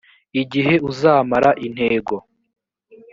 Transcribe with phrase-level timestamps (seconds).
[0.41, 2.15] igihe uzamara intego